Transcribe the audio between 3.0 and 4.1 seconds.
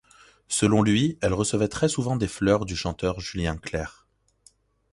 Julien Clerc.